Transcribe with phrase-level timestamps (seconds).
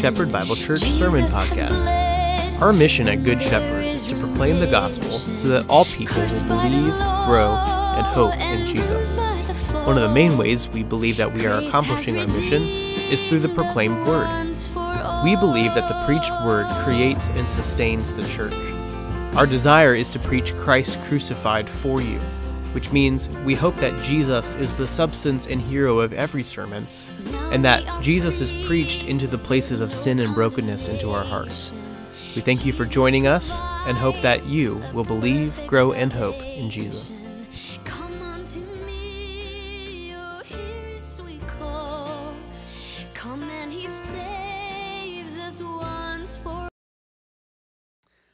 [0.00, 2.62] Shepherd Bible Church Sermon Podcast.
[2.62, 6.42] Our mission at Good Shepherd is to proclaim the gospel so that all people will
[6.44, 6.94] believe,
[7.26, 9.14] grow, and hope in Jesus.
[9.84, 13.40] One of the main ways we believe that we are accomplishing our mission is through
[13.40, 14.26] the proclaimed word.
[15.22, 18.54] We believe that the preached word creates and sustains the church.
[19.36, 22.18] Our desire is to preach Christ crucified for you,
[22.72, 26.86] which means we hope that Jesus is the substance and hero of every sermon
[27.52, 31.72] and that Jesus is preached into the places of sin and brokenness into our hearts.
[32.34, 36.40] We thank you for joining us and hope that you will believe, grow, and hope
[36.42, 37.20] in Jesus.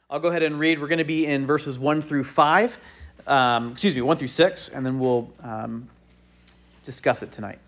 [0.09, 0.79] I'll go ahead and read.
[0.79, 2.77] We're going to be in verses 1 through 5,
[3.27, 5.89] um, excuse me, 1 through 6, and then we'll um,
[6.85, 7.59] discuss it tonight.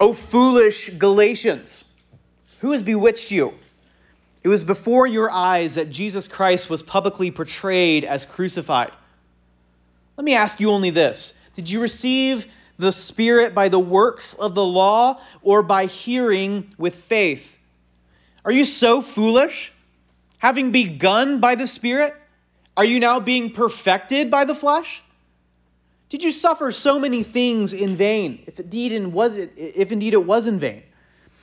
[0.00, 1.84] O foolish Galatians,
[2.60, 3.54] who has bewitched you?
[4.42, 8.92] It was before your eyes that Jesus Christ was publicly portrayed as crucified.
[10.16, 12.46] Let me ask you only this Did you receive
[12.78, 17.50] the Spirit by the works of the law or by hearing with faith?
[18.44, 19.72] Are you so foolish?
[20.38, 22.14] Having begun by the Spirit,
[22.76, 25.02] are you now being perfected by the flesh?
[26.14, 30.24] Did you suffer so many things in vain, if indeed, it was, if indeed it
[30.24, 30.84] was in vain?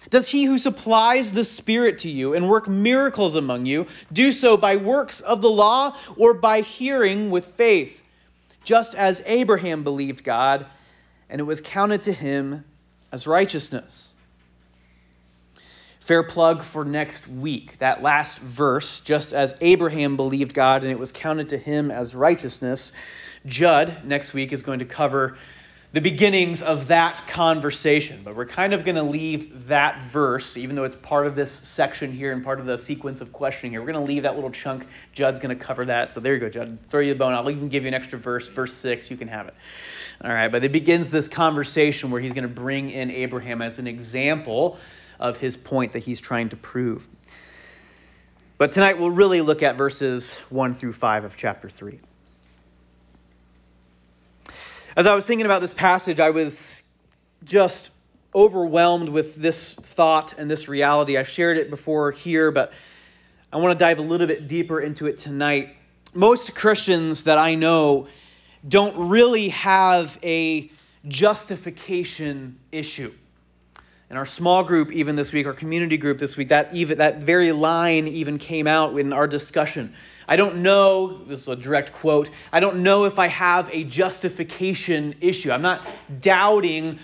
[0.09, 4.55] Does he who supplies the Spirit to you and work miracles among you do so
[4.55, 8.01] by works of the law or by hearing with faith?
[8.63, 10.65] Just as Abraham believed God,
[11.29, 12.63] and it was counted to him
[13.11, 14.13] as righteousness.
[15.99, 17.77] Fair plug for next week.
[17.79, 22.15] That last verse, just as Abraham believed God, and it was counted to him as
[22.15, 22.93] righteousness.
[23.45, 25.37] Judd next week is going to cover
[25.93, 28.21] the beginnings of that conversation.
[28.23, 31.51] But we're kind of going to leave that verse, even though it's part of this
[31.51, 33.81] section here and part of the sequence of questioning here.
[33.81, 34.87] We're going to leave that little chunk.
[35.11, 36.11] Judd's going to cover that.
[36.11, 36.77] So there you go, Judd.
[36.89, 37.33] Throw you the bone.
[37.33, 39.11] I'll even give you an extra verse, verse 6.
[39.11, 39.53] You can have it.
[40.23, 43.79] All right, but it begins this conversation where he's going to bring in Abraham as
[43.79, 44.77] an example
[45.19, 47.07] of his point that he's trying to prove.
[48.57, 51.99] But tonight we'll really look at verses 1 through 5 of chapter 3.
[54.93, 56.61] As I was thinking about this passage, I was
[57.45, 57.91] just
[58.35, 61.17] overwhelmed with this thought and this reality.
[61.17, 62.73] I've shared it before here, but
[63.53, 65.77] I want to dive a little bit deeper into it tonight.
[66.13, 68.09] Most Christians that I know
[68.67, 70.69] don't really have a
[71.07, 73.13] justification issue.
[74.09, 77.19] In our small group, even this week, our community group this week, that even that
[77.19, 79.93] very line even came out in our discussion.
[80.31, 83.83] I don't know, this is a direct quote, I don't know if I have a
[83.83, 85.51] justification issue.
[85.51, 85.85] I'm not
[86.21, 86.99] doubting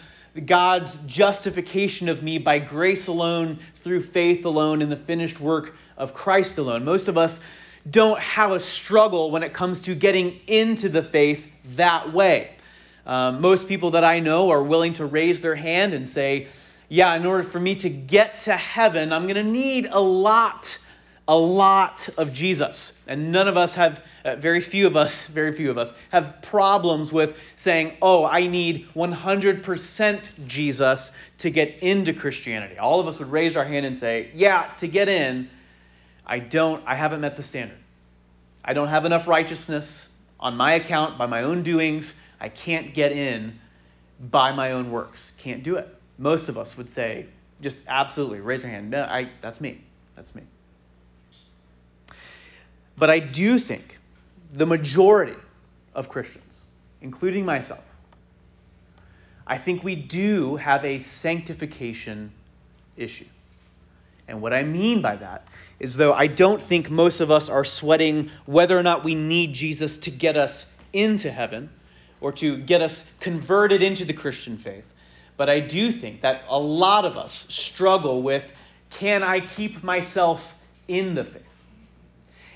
[0.46, 6.14] God's justification of me by grace alone, through faith alone, in the finished work of
[6.14, 6.86] Christ alone.
[6.86, 7.38] Most of us
[7.92, 11.46] don't have a struggle when it comes to getting into the faith
[11.76, 12.52] that way.
[13.06, 16.48] Um, most people that I know are willing to raise their hand and say,
[16.88, 20.78] Yeah, in order for me to get to heaven, I'm going to need a lot
[21.28, 22.94] a lot of Jesus.
[23.06, 26.42] And none of us have, uh, very few of us, very few of us, have
[26.42, 32.78] problems with saying, oh, I need 100% Jesus to get into Christianity.
[32.78, 35.50] All of us would raise our hand and say, yeah, to get in,
[36.26, 37.78] I don't, I haven't met the standard.
[38.64, 40.10] I don't have enough righteousness
[40.40, 42.14] on my account by my own doings.
[42.40, 43.60] I can't get in
[44.20, 45.32] by my own works.
[45.38, 45.88] Can't do it.
[46.18, 47.28] Most of us would say,
[47.62, 48.90] just absolutely raise your hand.
[48.92, 49.82] No, I, that's me.
[50.16, 50.44] That's me.
[52.98, 54.00] But I do think
[54.52, 55.36] the majority
[55.94, 56.64] of Christians,
[57.02, 57.84] including myself,
[59.46, 62.32] I think we do have a sanctification
[62.98, 63.26] issue.
[64.28, 65.48] And what I mean by that
[65.80, 69.54] is, though I don't think most of us are sweating whether or not we need
[69.54, 71.70] Jesus to get us into heaven
[72.20, 74.84] or to get us converted into the Christian faith,
[75.38, 78.44] but I do think that a lot of us struggle with
[78.90, 80.56] can I keep myself
[80.88, 81.44] in the faith?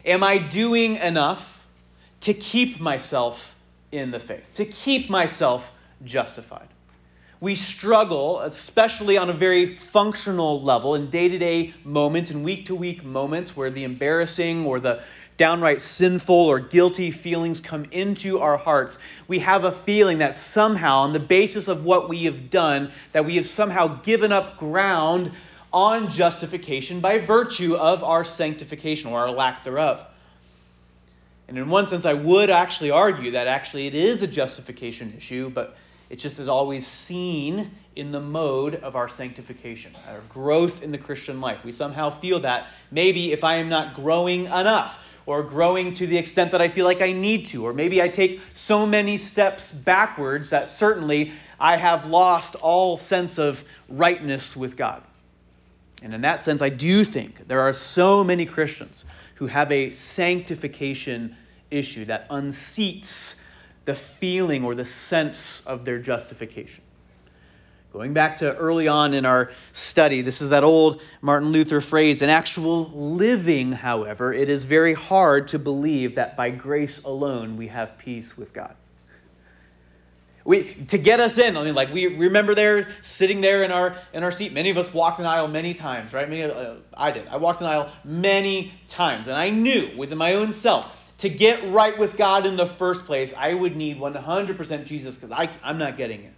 [0.05, 1.59] Am I doing enough
[2.21, 3.55] to keep myself
[3.91, 5.69] in the faith, to keep myself
[6.03, 6.67] justified?
[7.39, 12.67] We struggle, especially on a very functional level, in day to day moments, in week
[12.67, 15.01] to week moments, where the embarrassing or the
[15.37, 18.99] downright sinful or guilty feelings come into our hearts.
[19.27, 23.25] We have a feeling that somehow, on the basis of what we have done, that
[23.25, 25.31] we have somehow given up ground
[25.73, 30.05] on justification by virtue of our sanctification or our lack thereof.
[31.47, 35.49] And in one sense, I would actually argue that actually it is a justification issue,
[35.49, 35.75] but
[36.11, 40.97] It just is always seen in the mode of our sanctification, our growth in the
[40.97, 41.63] Christian life.
[41.63, 46.17] We somehow feel that maybe if I am not growing enough, or growing to the
[46.17, 49.71] extent that I feel like I need to, or maybe I take so many steps
[49.71, 55.01] backwards that certainly I have lost all sense of rightness with God.
[56.01, 59.05] And in that sense, I do think there are so many Christians
[59.35, 61.35] who have a sanctification
[61.69, 63.35] issue that unseats
[63.85, 66.83] the feeling or the sense of their justification.
[67.93, 72.21] Going back to early on in our study, this is that old Martin Luther phrase.
[72.21, 77.67] In actual living, however, it is very hard to believe that by grace alone we
[77.67, 78.75] have peace with God.
[80.43, 83.95] We, to get us in, I mean, like we remember there sitting there in our
[84.13, 84.53] in our seat.
[84.53, 86.27] Many of us walked an aisle many times, right?
[86.27, 87.27] Many, uh, I did.
[87.27, 91.71] I walked an aisle many times, and I knew within my own self to get
[91.71, 95.95] right with God in the first place, I would need 100% Jesus because I'm not
[95.95, 96.33] getting it.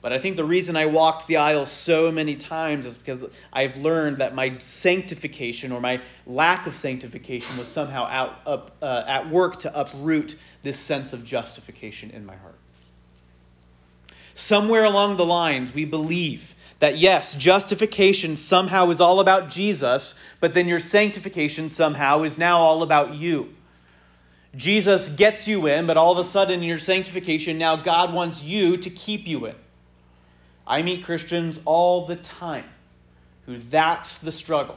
[0.00, 3.76] But I think the reason I walked the aisle so many times is because I've
[3.76, 9.28] learned that my sanctification or my lack of sanctification was somehow out, up, uh, at
[9.28, 12.60] work to uproot this sense of justification in my heart.
[14.36, 20.52] Somewhere along the lines, we believe that yes, justification somehow is all about Jesus, but
[20.52, 23.54] then your sanctification somehow is now all about you.
[24.54, 28.42] Jesus gets you in, but all of a sudden in your sanctification, now God wants
[28.42, 29.54] you to keep you in.
[30.66, 32.66] I meet Christians all the time
[33.46, 34.76] who that's the struggle.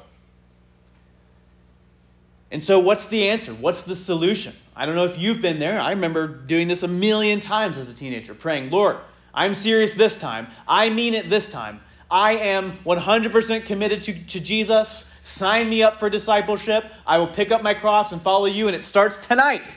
[2.50, 3.54] And so, what's the answer?
[3.54, 4.54] What's the solution?
[4.74, 5.80] I don't know if you've been there.
[5.80, 8.98] I remember doing this a million times as a teenager, praying, Lord,
[9.34, 10.48] I'm serious this time.
[10.68, 11.82] I mean it this time.
[12.12, 15.06] I am 100% committed to, to Jesus.
[15.22, 16.84] Sign me up for discipleship.
[17.06, 19.68] I will pick up my cross and follow you, and it starts tonight.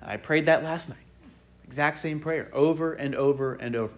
[0.00, 0.98] And I prayed that last night.
[1.66, 3.92] Exact same prayer, over and over and over.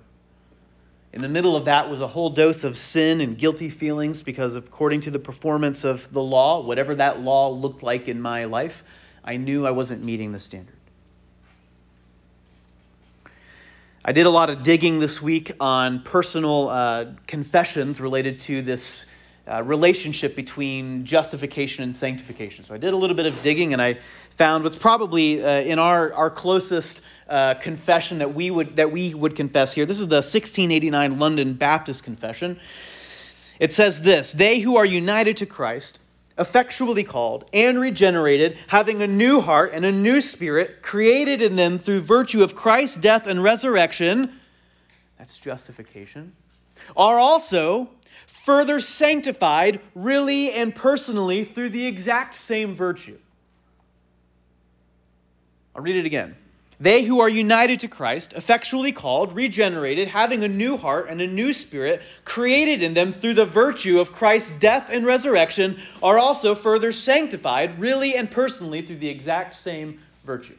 [1.13, 4.57] In the middle of that was a whole dose of sin and guilty feelings because,
[4.57, 8.83] according to the performance of the law, whatever that law looked like in my life,
[9.25, 10.75] I knew I wasn't meeting the standard.
[14.03, 19.05] I did a lot of digging this week on personal uh, confessions related to this
[19.47, 22.65] uh, relationship between justification and sanctification.
[22.65, 23.99] So I did a little bit of digging and I
[24.31, 29.13] found what's probably uh, in our, our closest uh, confession that we would that we
[29.13, 29.85] would confess here.
[29.85, 32.59] This is the 1689 London Baptist Confession.
[33.59, 36.01] It says this: They who are united to Christ,
[36.41, 41.79] effectually called and regenerated, having a new heart and a new spirit, created in them
[41.79, 44.41] through virtue of Christ's death and resurrection.
[45.19, 46.33] That's justification.
[46.97, 47.91] Are also
[48.27, 53.19] further sanctified, really and personally, through the exact same virtue.
[55.75, 56.35] I'll read it again.
[56.81, 61.27] They who are united to Christ, effectually called, regenerated, having a new heart and a
[61.27, 66.55] new spirit, created in them through the virtue of Christ's death and resurrection, are also
[66.55, 70.57] further sanctified, really and personally, through the exact same virtue.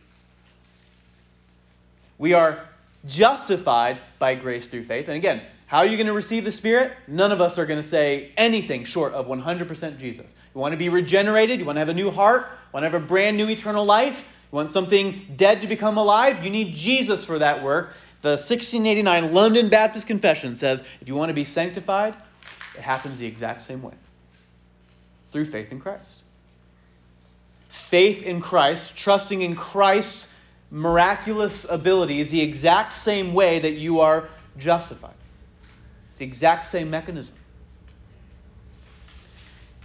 [2.19, 2.67] We are
[3.07, 5.07] justified by grace through faith.
[5.07, 6.91] And again, how are you going to receive the Spirit?
[7.07, 10.35] None of us are going to say anything short of 100% Jesus.
[10.53, 11.59] You want to be regenerated?
[11.59, 12.41] You want to have a new heart?
[12.41, 14.23] You want to have a brand new eternal life?
[14.51, 16.43] You want something dead to become alive?
[16.43, 17.93] You need Jesus for that work.
[18.21, 22.15] The 1689 London Baptist Confession says if you want to be sanctified,
[22.75, 23.93] it happens the exact same way
[25.31, 26.23] through faith in Christ.
[27.69, 30.27] Faith in Christ, trusting in Christ's
[30.69, 34.27] miraculous ability, is the exact same way that you are
[34.57, 35.13] justified.
[36.09, 37.35] It's the exact same mechanism.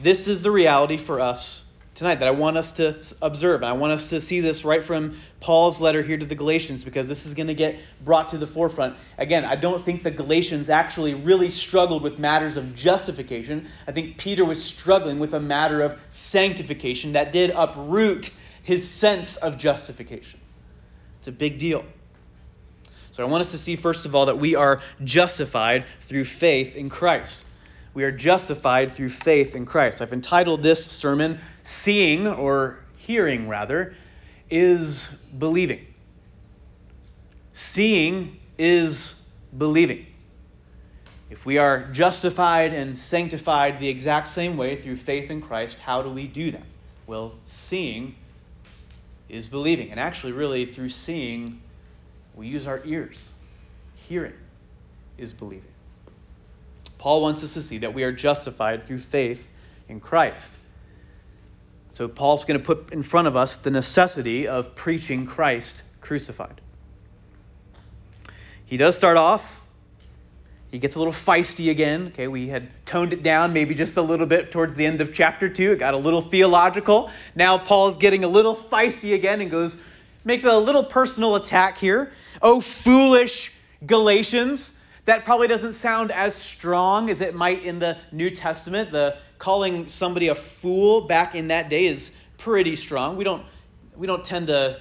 [0.01, 1.63] This is the reality for us
[1.97, 3.63] tonight that I want us to observe.
[3.63, 6.85] And I want us to see this right from Paul's letter here to the Galatians
[6.85, 8.97] because this is going to get brought to the forefront.
[9.19, 13.67] Again, I don't think the Galatians actually really struggled with matters of justification.
[13.89, 18.31] I think Peter was struggling with a matter of sanctification that did uproot
[18.63, 20.39] his sense of justification.
[21.21, 21.85] It's a big deal.
[23.13, 26.77] So I want us to see, first of all, that we are justified through faith
[26.77, 27.47] in Christ.
[27.97, 30.03] We are justified through faith in Christ.
[30.03, 33.95] I've entitled this sermon, Seeing, or Hearing rather,
[34.51, 35.87] is Believing.
[37.55, 39.15] Seeing is
[39.57, 40.05] believing.
[41.31, 46.03] If we are justified and sanctified the exact same way through faith in Christ, how
[46.03, 46.67] do we do that?
[47.07, 48.15] Well, seeing
[49.31, 49.91] is believing.
[49.91, 51.63] And actually, really, through seeing,
[52.35, 53.33] we use our ears.
[53.95, 54.35] Hearing
[55.17, 55.73] is believing.
[57.07, 59.49] Paul wants us to see that we are justified through faith
[59.89, 60.53] in Christ.
[61.91, 66.61] So Paul's going to put in front of us the necessity of preaching Christ crucified.
[68.65, 69.65] he does start off.
[70.73, 72.09] He gets a little feisty again.
[72.09, 75.15] Okay, we had toned it down maybe just a little bit towards the end of
[75.15, 75.75] chapter 2.
[75.75, 77.13] It got a little theological.
[77.37, 79.77] Now Paul's getting a little feisty again and goes
[80.25, 82.11] makes a little personal attack here.
[82.43, 83.53] Oh foolish
[83.87, 84.73] Galatians.
[85.07, 88.91] That probably doesn't sound as strong as it might in the New Testament.
[88.91, 93.17] The calling somebody a fool back in that day is pretty strong.
[93.17, 93.47] We don't
[93.97, 94.81] we don't tend to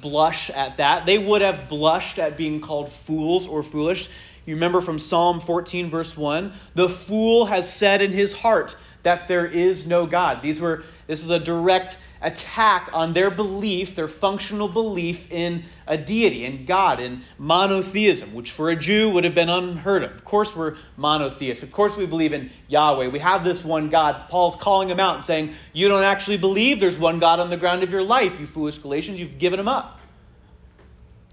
[0.00, 1.06] blush at that.
[1.06, 4.08] They would have blushed at being called fools or foolish.
[4.46, 8.76] You remember from Psalm 14, verse 1 the fool has said in his heart
[9.08, 10.42] that there is no God.
[10.42, 15.96] These were, this is a direct attack on their belief, their functional belief in a
[15.96, 20.10] deity, in God, in monotheism, which for a Jew would have been unheard of.
[20.10, 21.62] Of course, we're monotheists.
[21.62, 23.08] Of course, we believe in Yahweh.
[23.08, 24.28] We have this one God.
[24.28, 27.56] Paul's calling them out and saying, You don't actually believe there's one God on the
[27.56, 29.18] ground of your life, you foolish Galatians.
[29.18, 30.00] You've given him up.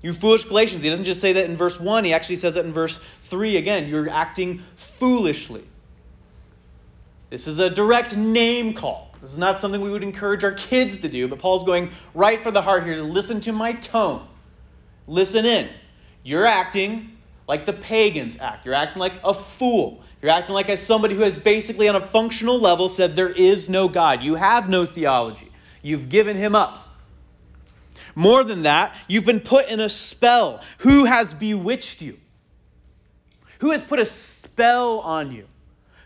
[0.01, 0.81] You foolish Galatians.
[0.81, 3.57] He doesn't just say that in verse 1, he actually says that in verse 3
[3.57, 3.89] again.
[3.89, 5.65] You're acting foolishly.
[7.29, 9.15] This is a direct name call.
[9.21, 12.41] This is not something we would encourage our kids to do, but Paul's going right
[12.41, 14.27] for the heart here to listen to my tone.
[15.07, 15.69] Listen in.
[16.23, 17.17] You're acting
[17.47, 18.65] like the pagans act.
[18.65, 20.03] You're acting like a fool.
[20.21, 23.69] You're acting like as somebody who has basically, on a functional level, said there is
[23.69, 24.23] no God.
[24.23, 25.51] You have no theology.
[25.81, 26.87] You've given him up.
[28.15, 30.61] More than that, you've been put in a spell.
[30.79, 32.17] Who has bewitched you?
[33.59, 35.47] Who has put a spell on you?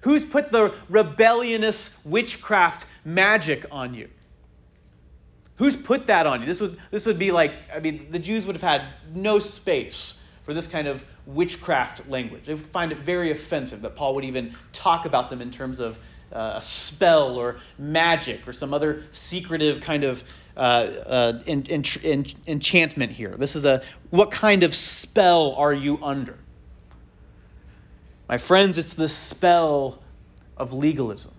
[0.01, 4.09] Who's put the rebellious witchcraft magic on you?
[5.57, 6.47] Who's put that on you?
[6.47, 10.17] This would, this would be like, I mean, the Jews would have had no space
[10.43, 12.45] for this kind of witchcraft language.
[12.45, 15.79] They would find it very offensive that Paul would even talk about them in terms
[15.79, 15.97] of
[16.31, 20.23] uh, a spell or magic or some other secretive kind of
[20.55, 23.35] uh, uh, en- en- en- enchantment here.
[23.37, 26.37] This is a what kind of spell are you under?
[28.29, 29.99] My friends, it's the spell
[30.55, 31.31] of legalism.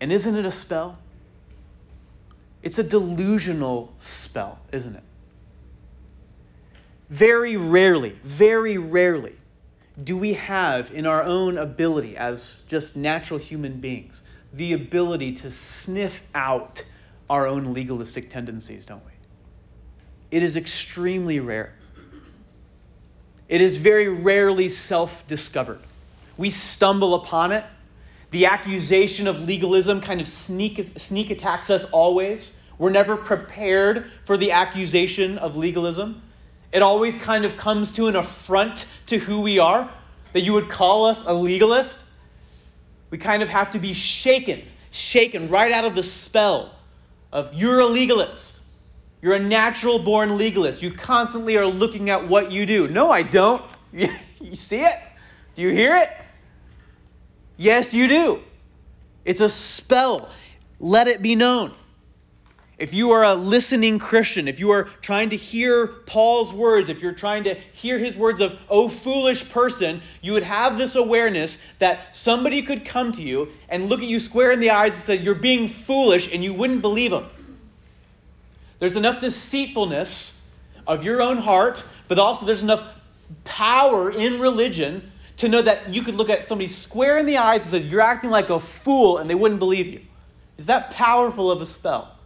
[0.00, 0.98] And isn't it a spell?
[2.62, 5.02] It's a delusional spell, isn't it?
[7.10, 9.34] Very rarely, very rarely
[10.02, 14.22] do we have in our own ability as just natural human beings
[14.54, 16.82] the ability to sniff out
[17.28, 19.12] our own legalistic tendencies, don't we?
[20.30, 21.74] It is extremely rare.
[23.52, 25.80] It is very rarely self discovered.
[26.38, 27.66] We stumble upon it
[28.30, 32.52] the accusation of legalism kind of sneak, sneak attacks us always.
[32.78, 36.22] We're never prepared for the accusation of legalism.
[36.72, 39.92] It always kind of comes to an affront to who we are,
[40.32, 41.98] that you would call us a legalist.
[43.10, 46.74] We kind of have to be shaken, shaken right out of the spell
[47.30, 48.60] of you're a legalist.
[49.22, 50.82] You're a natural born legalist.
[50.82, 52.88] You constantly are looking at what you do.
[52.88, 53.62] No, I don't.
[54.40, 54.98] You see it?
[55.54, 56.10] Do you hear it?
[57.56, 58.40] Yes, you do.
[59.24, 60.30] It's a spell.
[60.80, 61.72] Let it be known.
[62.76, 67.00] If you are a listening Christian, if you are trying to hear Paul's words, if
[67.00, 71.58] you're trying to hear his words of, oh, foolish person, you would have this awareness
[71.78, 75.02] that somebody could come to you and look at you square in the eyes and
[75.04, 77.26] say, you're being foolish, and you wouldn't believe him.
[78.82, 80.36] There's enough deceitfulness
[80.88, 82.82] of your own heart, but also there's enough
[83.44, 87.60] power in religion to know that you could look at somebody square in the eyes
[87.60, 90.00] and say, You're acting like a fool, and they wouldn't believe you.
[90.58, 92.16] Is that powerful of a spell?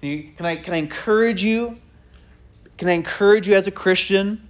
[0.00, 1.76] Can I, can I encourage you?
[2.78, 4.48] Can I encourage you as a Christian?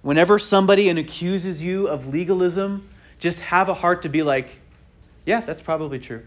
[0.00, 2.88] Whenever somebody accuses you of legalism,
[3.18, 4.58] just have a heart to be like,
[5.26, 6.24] yeah, that's probably true.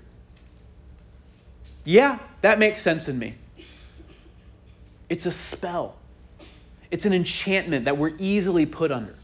[1.83, 3.35] Yeah, that makes sense in me.
[5.09, 5.95] It's a spell,
[6.91, 9.15] it's an enchantment that we're easily put under.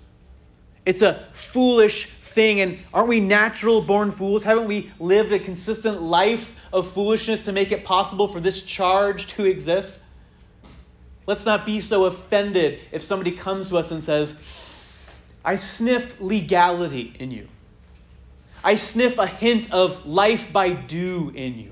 [0.85, 2.61] It's a foolish thing.
[2.61, 4.43] And aren't we natural born fools?
[4.43, 9.27] Haven't we lived a consistent life of foolishness to make it possible for this charge
[9.27, 9.97] to exist?
[11.27, 14.33] Let's not be so offended if somebody comes to us and says,
[15.45, 17.47] I sniff legality in you.
[18.63, 21.71] I sniff a hint of life by do in you.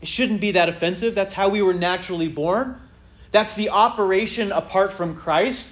[0.00, 1.14] It shouldn't be that offensive.
[1.14, 2.80] That's how we were naturally born.
[3.32, 5.68] That's the operation apart from Christ.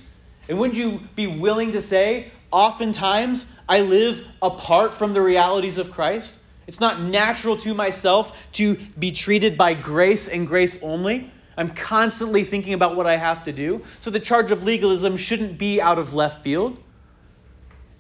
[0.48, 5.90] And wouldn't you be willing to say, oftentimes I live apart from the realities of
[5.90, 6.34] Christ?
[6.66, 11.30] It's not natural to myself to be treated by grace and grace only.
[11.56, 13.84] I'm constantly thinking about what I have to do.
[14.00, 16.78] So the charge of legalism shouldn't be out of left field.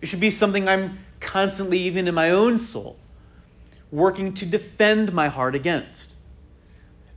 [0.00, 2.96] It should be something I'm constantly, even in my own soul,
[3.90, 6.13] working to defend my heart against.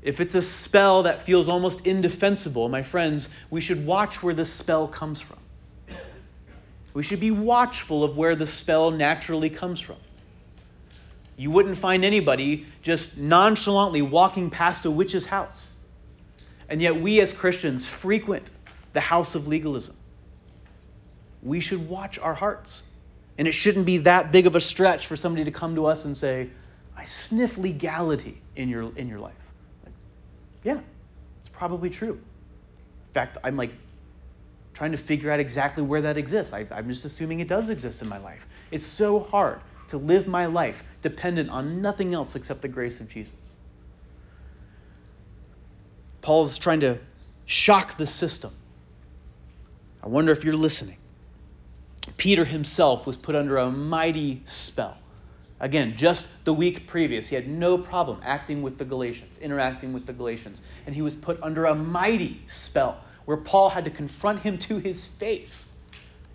[0.02, 4.46] If it's a spell that feels almost indefensible, my friends, we should watch where the
[4.46, 5.40] spell comes from.
[6.94, 9.98] We should be watchful of where the spell naturally comes from.
[11.36, 15.70] You wouldn't find anybody just nonchalantly walking past a witch's house.
[16.70, 18.50] And yet, we as Christians frequent
[18.94, 19.96] the house of legalism.
[21.44, 22.82] We should watch our hearts.
[23.38, 26.06] And it shouldn't be that big of a stretch for somebody to come to us
[26.06, 26.50] and say,
[26.98, 29.36] I sniff legality in your, in your life.
[30.68, 30.82] Yeah,
[31.40, 32.16] it's probably true.
[32.16, 33.72] In fact, I'm like
[34.74, 36.52] trying to figure out exactly where that exists.
[36.52, 38.46] I, I'm just assuming it does exist in my life.
[38.70, 43.08] It's so hard to live my life dependent on nothing else except the grace of
[43.08, 43.34] Jesus.
[46.20, 46.98] Paul is trying to
[47.46, 48.52] shock the system.
[50.04, 50.98] I wonder if you're listening.
[52.18, 54.98] Peter himself was put under a mighty spell.
[55.60, 60.06] Again, just the week previous, he had no problem acting with the Galatians, interacting with
[60.06, 60.62] the Galatians.
[60.86, 64.78] And he was put under a mighty spell where Paul had to confront him to
[64.78, 65.66] his face.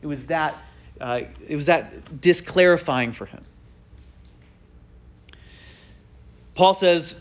[0.02, 0.58] It was that,
[1.00, 3.44] uh, it was that disclarifying for him.
[6.54, 7.16] Paul says,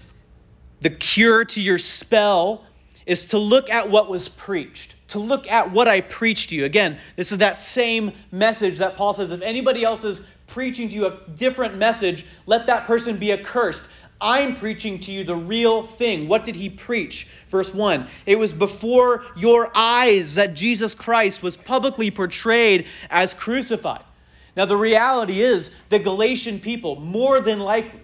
[0.81, 2.65] the cure to your spell
[3.05, 6.65] is to look at what was preached, to look at what I preached to you.
[6.65, 10.95] Again, this is that same message that Paul says if anybody else is preaching to
[10.95, 13.87] you a different message, let that person be accursed.
[14.21, 16.27] I'm preaching to you the real thing.
[16.27, 17.27] What did he preach?
[17.49, 24.03] Verse 1 It was before your eyes that Jesus Christ was publicly portrayed as crucified.
[24.55, 28.01] Now, the reality is, the Galatian people, more than likely,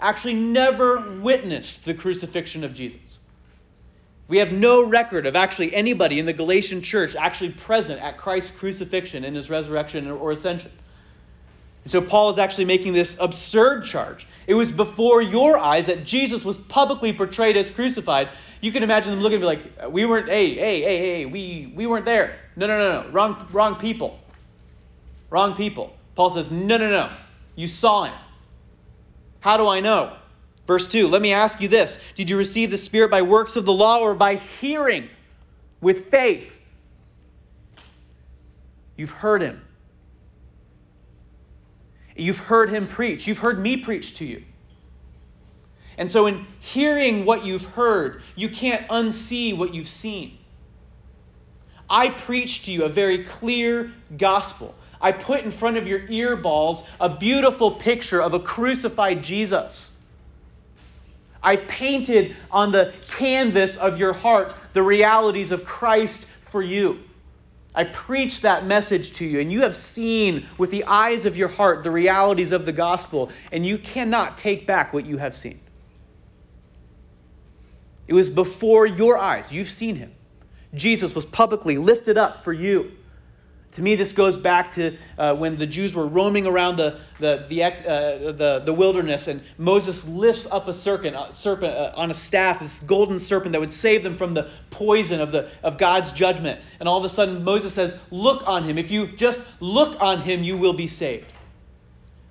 [0.00, 3.18] actually never witnessed the crucifixion of Jesus.
[4.26, 8.56] We have no record of actually anybody in the Galatian church actually present at Christ's
[8.56, 10.70] crucifixion and his resurrection or ascension.
[11.84, 14.26] And so Paul is actually making this absurd charge.
[14.46, 18.28] It was before your eyes that Jesus was publicly portrayed as crucified.
[18.60, 21.72] You can imagine them looking at me like, we weren't, hey, hey, hey, hey, we,
[21.74, 22.38] we weren't there.
[22.56, 23.10] No, no, no, no.
[23.10, 24.18] Wrong, wrong people.
[25.30, 25.96] Wrong people.
[26.16, 27.10] Paul says, no, no, no.
[27.56, 28.14] You saw him.
[29.40, 30.16] How do I know?
[30.66, 33.64] Verse 2 Let me ask you this Did you receive the Spirit by works of
[33.64, 35.08] the law or by hearing
[35.80, 36.54] with faith?
[38.96, 39.62] You've heard him.
[42.20, 43.26] You've heard him preach.
[43.26, 44.42] You've heard me preach to you.
[45.96, 50.38] And so, in hearing what you've heard, you can't unsee what you've seen.
[51.88, 54.74] I preached to you a very clear gospel.
[55.00, 59.92] I put in front of your earballs a beautiful picture of a crucified Jesus.
[61.42, 67.00] I painted on the canvas of your heart the realities of Christ for you.
[67.74, 71.48] I preached that message to you, and you have seen with the eyes of your
[71.48, 75.60] heart the realities of the gospel, and you cannot take back what you have seen.
[78.08, 79.52] It was before your eyes.
[79.52, 80.12] You've seen him.
[80.74, 82.90] Jesus was publicly lifted up for you.
[83.72, 87.46] To me, this goes back to uh, when the Jews were roaming around the, the,
[87.48, 92.10] the, uh, the, the, wilderness, and Moses lifts up a serpent, a serpent uh, on
[92.10, 95.78] a staff, this golden serpent that would save them from the poison of, the, of
[95.78, 96.60] God's judgment.
[96.80, 98.76] And all of a sudden, Moses says, Look on him.
[98.76, 101.26] If you just look on him, you will be saved.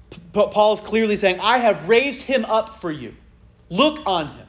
[0.09, 3.15] P- Paul is clearly saying, I have raised him up for you.
[3.69, 4.47] Look on him.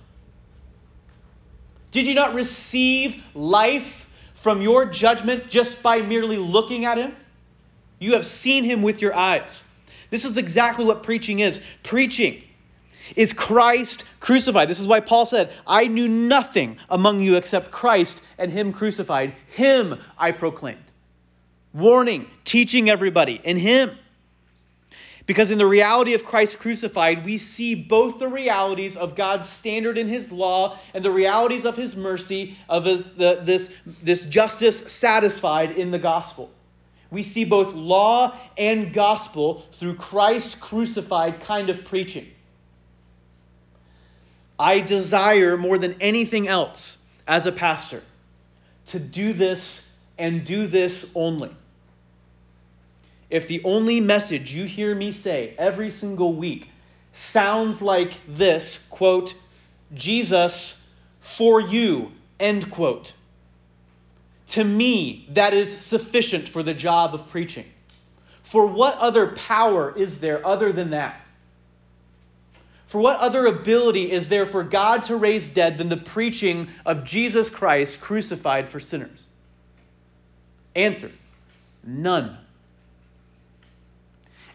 [1.93, 4.07] Did you not receive life
[4.41, 7.15] from your judgment just by merely looking at him?
[7.99, 9.63] You have seen him with your eyes.
[10.09, 11.61] This is exactly what preaching is.
[11.83, 12.43] Preaching
[13.17, 14.69] is Christ crucified.
[14.69, 19.35] This is why Paul said, I knew nothing among you except Christ and him crucified.
[19.55, 20.85] Him I proclaimed.
[21.73, 23.97] Warning, teaching everybody in him.
[25.31, 29.97] Because in the reality of Christ crucified, we see both the realities of God's standard
[29.97, 33.71] in His law and the realities of His mercy, of the, this,
[34.03, 36.51] this justice satisfied in the gospel.
[37.13, 42.27] We see both law and gospel through Christ crucified kind of preaching.
[44.59, 48.03] I desire more than anything else as a pastor
[48.87, 49.89] to do this
[50.19, 51.55] and do this only
[53.31, 56.69] if the only message you hear me say every single week
[57.13, 59.35] sounds like this quote,
[59.95, 60.85] Jesus
[61.21, 63.13] for you, end quote,
[64.49, 67.67] to me, that is sufficient for the job of preaching.
[68.43, 71.25] For what other power is there other than that?
[72.89, 77.05] For what other ability is there for God to raise dead than the preaching of
[77.05, 79.25] Jesus Christ crucified for sinners?
[80.75, 81.13] Answer
[81.85, 82.37] None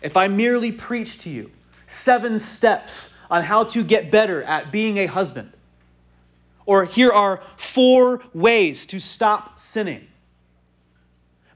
[0.06, 1.50] if I merely preach to you
[1.88, 5.52] seven steps on how to get better at being a husband,
[6.68, 10.08] Or here are four ways to stop sinning.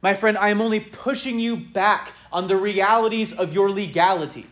[0.01, 4.47] My friend, I am only pushing you back on the realities of your legality.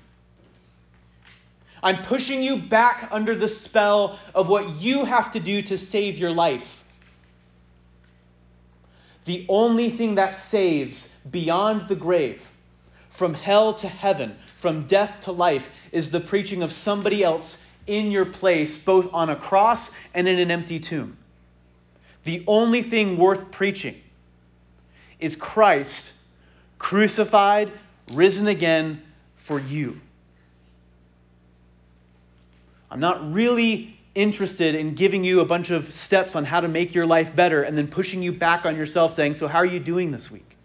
[1.81, 6.17] I'm pushing you back under the spell of what you have to do to save
[6.17, 6.83] your life.
[9.25, 12.41] The only thing that saves beyond the grave,
[13.17, 18.11] from hell to heaven, from death to life, is the preaching of somebody else in
[18.11, 21.17] your place, both on a cross and in an empty tomb.
[22.25, 23.99] The only thing worth preaching
[25.19, 26.13] is Christ
[26.77, 27.71] crucified,
[28.13, 29.01] risen again
[29.37, 29.99] for you.
[32.91, 36.93] I'm not really interested in giving you a bunch of steps on how to make
[36.93, 39.79] your life better and then pushing you back on yourself saying, So, how are you
[39.79, 40.56] doing this week?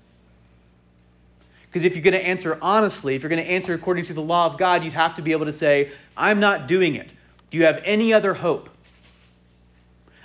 [1.73, 4.21] Because if you're going to answer honestly, if you're going to answer according to the
[4.21, 7.11] law of God, you'd have to be able to say, I'm not doing it.
[7.51, 8.69] Do you have any other hope?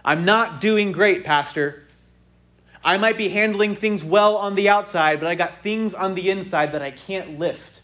[0.04, 1.84] I'm not doing great, Pastor.
[2.84, 6.30] I might be handling things well on the outside, but I got things on the
[6.30, 7.82] inside that I can't lift.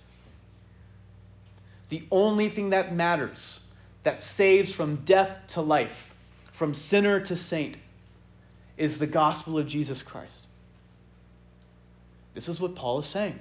[1.88, 3.62] The only thing that matters,
[4.04, 6.14] that saves from death to life,
[6.52, 7.78] from sinner to saint,
[8.76, 10.48] is the gospel of Jesus Christ.
[12.34, 13.40] This is what Paul is saying.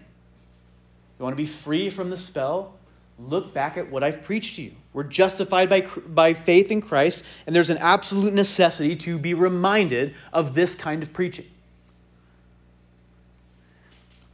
[1.23, 2.75] You want to be free from the spell?
[3.17, 4.73] Look back at what I've preached to you.
[4.93, 10.15] We're justified by, by faith in Christ, and there's an absolute necessity to be reminded
[10.33, 11.47] of this kind of preaching.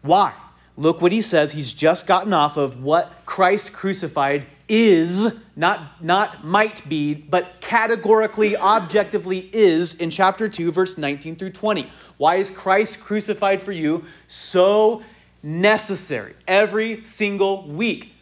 [0.00, 0.32] Why?
[0.78, 1.52] Look what he says.
[1.52, 8.56] He's just gotten off of what Christ crucified is, not, not might be, but categorically,
[8.56, 11.86] objectively is in chapter 2, verse 19 through 20.
[12.16, 15.02] Why is Christ crucified for you so
[15.42, 18.12] necessary every single week?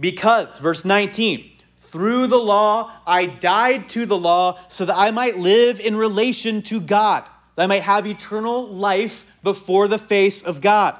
[0.00, 1.50] Because, verse 19,
[1.80, 6.62] through the law I died to the law so that I might live in relation
[6.62, 7.24] to God,
[7.56, 10.96] that I might have eternal life before the face of God.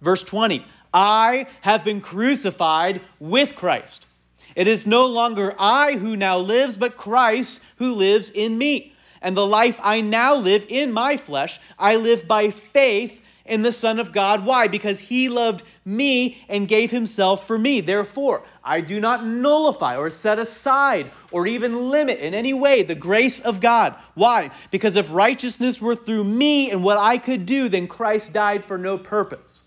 [0.00, 4.06] Verse 20, I have been crucified with Christ.
[4.56, 8.94] It is no longer I who now lives, but Christ who lives in me.
[9.22, 13.72] And the life I now live in my flesh, I live by faith in the
[13.72, 14.44] Son of God.
[14.44, 14.68] Why?
[14.68, 17.80] Because he loved me and gave himself for me.
[17.80, 22.94] Therefore, I do not nullify or set aside or even limit in any way the
[22.94, 23.94] grace of God.
[24.14, 24.50] Why?
[24.70, 28.78] Because if righteousness were through me and what I could do, then Christ died for
[28.78, 29.62] no purpose.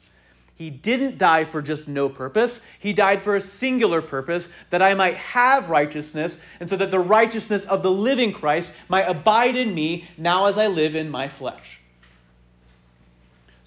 [0.56, 2.62] He didn't die for just no purpose.
[2.80, 7.00] He died for a singular purpose, that I might have righteousness, and so that the
[7.00, 11.28] righteousness of the living Christ might abide in me now as I live in my
[11.28, 11.80] flesh.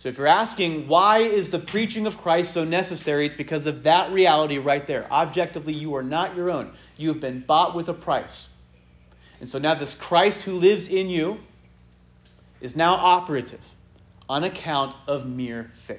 [0.07, 3.83] So if you're asking why is the preaching of Christ so necessary, it's because of
[3.83, 5.11] that reality right there.
[5.11, 6.71] Objectively, you are not your own.
[6.97, 8.49] You have been bought with a price.
[9.41, 11.41] And so now this Christ who lives in you
[12.61, 13.59] is now operative
[14.29, 15.99] on account of mere faith.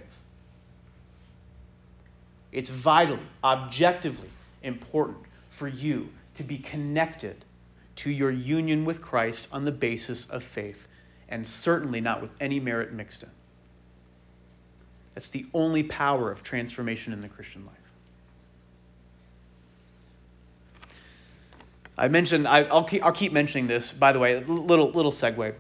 [2.53, 4.29] It's vitally, objectively
[4.63, 5.17] important
[5.49, 7.35] for you to be connected
[7.97, 10.81] to your union with Christ on the basis of faith,
[11.27, 13.29] and certainly not with any merit mixed in.
[15.17, 17.75] That's the only power of transformation in the Christian life.
[21.97, 25.55] I mentioned, I, will keep, I'll keep mentioning this, by the way, little, little segue.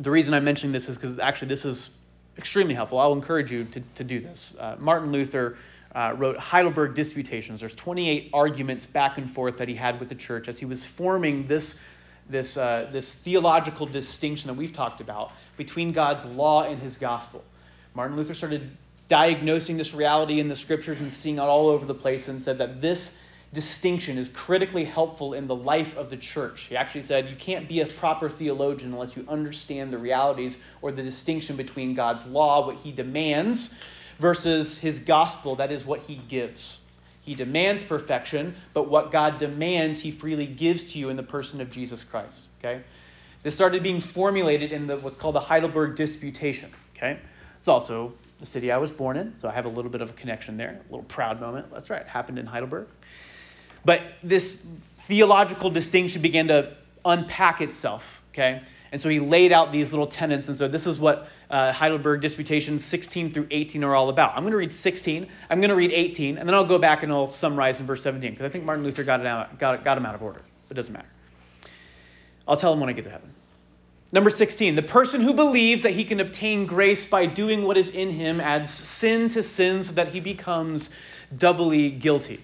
[0.00, 1.88] The reason I'm mentioning this is because actually this is
[2.36, 2.98] extremely helpful.
[2.98, 4.56] I'll encourage you to, to do this.
[4.58, 5.56] Uh, Martin Luther
[5.94, 7.60] uh, wrote Heidelberg Disputations.
[7.60, 10.84] There's 28 arguments back and forth that he had with the church as he was
[10.84, 11.76] forming this,
[12.28, 17.44] this, uh, this theological distinction that we've talked about between God's law and his gospel.
[17.94, 18.76] Martin Luther started
[19.08, 22.58] diagnosing this reality in the scriptures and seeing it all over the place and said
[22.58, 23.16] that this
[23.52, 26.62] distinction is critically helpful in the life of the church.
[26.62, 30.90] He actually said you can't be a proper theologian unless you understand the realities or
[30.90, 33.72] the distinction between God's law, what he demands,
[34.18, 36.80] versus his gospel, that is what he gives.
[37.20, 41.60] He demands perfection, but what God demands, he freely gives to you in the person
[41.60, 42.44] of Jesus Christ.
[42.58, 42.82] Okay?
[43.44, 46.72] This started being formulated in the, what's called the Heidelberg Disputation.
[46.96, 47.18] Okay?
[47.64, 50.10] It's also the city I was born in, so I have a little bit of
[50.10, 51.72] a connection there, a little proud moment.
[51.72, 52.88] That's right, happened in Heidelberg.
[53.86, 54.58] But this
[55.08, 58.60] theological distinction began to unpack itself, okay?
[58.92, 62.20] And so he laid out these little tenets, and so this is what uh, Heidelberg
[62.20, 64.36] disputations 16 through 18 are all about.
[64.36, 67.02] I'm going to read 16, I'm going to read 18, and then I'll go back
[67.02, 69.82] and I'll summarize in verse 17, because I think Martin Luther got, it out, got,
[69.84, 70.42] got him out of order.
[70.68, 71.08] It doesn't matter.
[72.46, 73.32] I'll tell him when I get to heaven.
[74.14, 77.90] Number 16, the person who believes that he can obtain grace by doing what is
[77.90, 80.88] in him adds sin to sin so that he becomes
[81.36, 82.40] doubly guilty.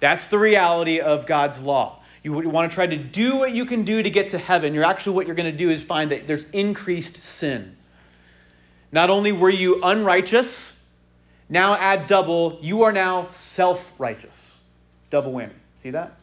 [0.00, 1.98] That's the reality of God's law.
[2.22, 4.72] You want to try to do what you can do to get to heaven.
[4.72, 7.76] You're actually what you're going to do is find that there's increased sin.
[8.90, 10.82] Not only were you unrighteous,
[11.50, 14.58] now add double, you are now self righteous.
[15.10, 15.52] Double whammy.
[15.82, 16.16] See that?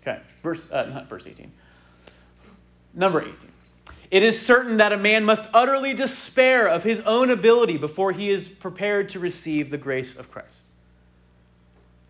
[0.00, 1.50] Okay, verse, uh, not verse 18.
[2.94, 3.51] Number 18.
[4.12, 8.28] It is certain that a man must utterly despair of his own ability before he
[8.28, 10.60] is prepared to receive the grace of Christ.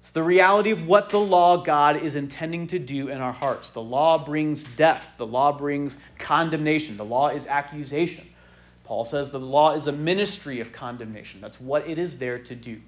[0.00, 3.70] It's the reality of what the law God is intending to do in our hearts.
[3.70, 8.26] The law brings death, the law brings condemnation, the law is accusation.
[8.82, 11.40] Paul says the law is a ministry of condemnation.
[11.40, 12.80] That's what it is there to do.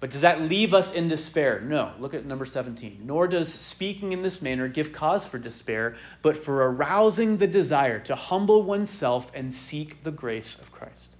[0.00, 1.60] But does that leave us in despair?
[1.60, 1.92] No.
[1.98, 3.02] Look at number 17.
[3.04, 7.98] Nor does speaking in this manner give cause for despair, but for arousing the desire
[8.00, 11.10] to humble oneself and seek the grace of Christ.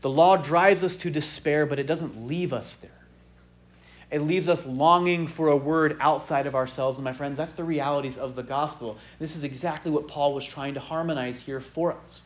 [0.00, 2.90] the law drives us to despair, but it doesn't leave us there.
[4.10, 6.98] It leaves us longing for a word outside of ourselves.
[6.98, 8.98] And my friends, that's the realities of the gospel.
[9.20, 12.24] This is exactly what Paul was trying to harmonize here for us.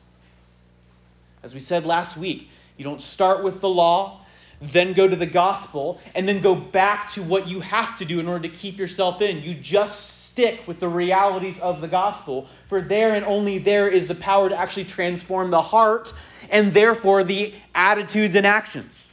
[1.44, 4.20] As we said last week, you don't start with the law,
[4.60, 8.20] then go to the gospel, and then go back to what you have to do
[8.20, 9.42] in order to keep yourself in.
[9.42, 14.08] You just stick with the realities of the gospel, for there and only there is
[14.08, 16.12] the power to actually transform the heart
[16.50, 19.06] and therefore the attitudes and actions.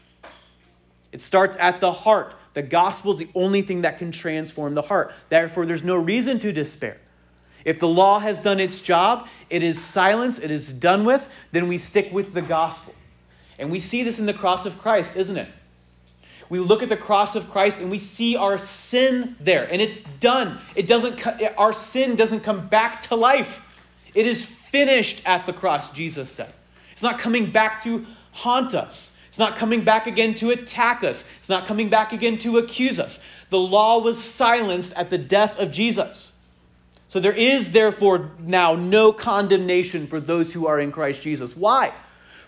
[1.12, 2.36] It starts at the heart.
[2.54, 5.14] The gospel is the only thing that can transform the heart.
[5.30, 6.98] Therefore, there's no reason to despair.
[7.66, 11.68] If the law has done its job, it is silenced, it is done with, then
[11.68, 12.94] we stick with the gospel.
[13.60, 15.50] And we see this in the cross of Christ, isn't it?
[16.50, 20.00] We look at the cross of Christ and we see our sin there, and it's
[20.20, 20.60] done.
[20.76, 21.26] It doesn't
[21.58, 23.60] our sin doesn't come back to life.
[24.14, 26.54] It is finished at the cross, Jesus said.
[26.92, 29.12] It's not coming back to haunt us.
[29.30, 31.24] It's not coming back again to attack us.
[31.40, 33.20] It's not coming back again to accuse us.
[33.50, 36.32] The law was silenced at the death of Jesus.
[37.08, 41.58] So there is therefore now no condemnation for those who are in Christ Jesus.
[41.58, 41.94] Why?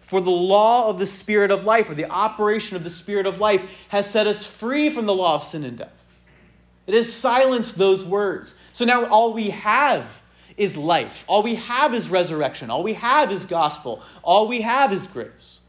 [0.07, 3.39] For the law of the Spirit of life, or the operation of the Spirit of
[3.39, 5.91] life, has set us free from the law of sin and death.
[6.85, 8.53] It has silenced those words.
[8.71, 10.05] So now all we have
[10.57, 11.25] is life.
[11.27, 12.69] All we have is resurrection.
[12.69, 14.03] All we have is gospel.
[14.21, 15.59] All we have is grace.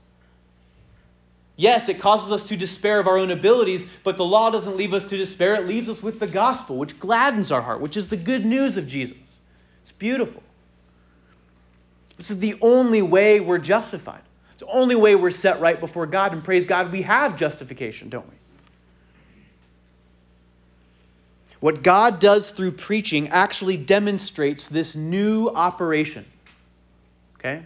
[1.57, 4.92] Yes, it causes us to despair of our own abilities, but the law doesn't leave
[4.92, 5.55] us to despair.
[5.55, 8.77] It leaves us with the gospel, which gladdens our heart, which is the good news
[8.77, 9.40] of Jesus.
[9.83, 10.42] It's beautiful.
[12.18, 14.20] This is the only way we're justified.
[14.57, 16.33] It's the only way we're set right before God.
[16.33, 18.35] And praise God, we have justification, don't we?
[21.61, 26.25] What God does through preaching actually demonstrates this new operation.
[27.38, 27.64] Okay?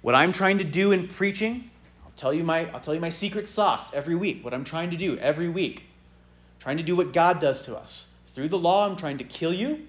[0.00, 1.70] What I'm trying to do in preaching
[2.02, 4.42] I'll tell you my I'll tell you my secret sauce every week.
[4.42, 5.80] What I'm trying to do every week.
[5.80, 8.06] I'm trying to do what God does to us.
[8.28, 9.86] Through the law, I'm trying to kill you.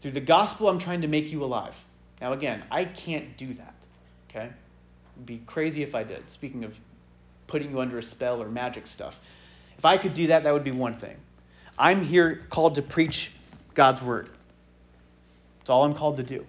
[0.00, 1.74] Through the gospel, I'm trying to make you alive.
[2.20, 3.74] Now again, I can't do that.
[4.30, 4.50] Okay?
[5.24, 6.30] Be crazy if I did.
[6.30, 6.74] Speaking of
[7.48, 9.18] putting you under a spell or magic stuff.
[9.76, 11.16] If I could do that, that would be one thing.
[11.76, 13.32] I'm here called to preach
[13.74, 14.28] God's word.
[15.60, 16.46] It's all I'm called to do.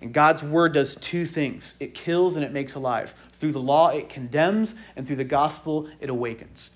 [0.00, 3.12] And God's word does two things it kills and it makes alive.
[3.38, 6.70] Through the law, it condemns, and through the gospel, it awakens,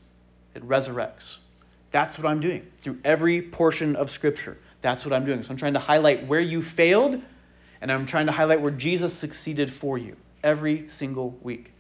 [0.54, 1.38] it resurrects.
[1.90, 4.56] That's what I'm doing through every portion of Scripture.
[4.80, 5.42] That's what I'm doing.
[5.42, 7.20] So I'm trying to highlight where you failed,
[7.80, 11.72] and I'm trying to highlight where Jesus succeeded for you every single week.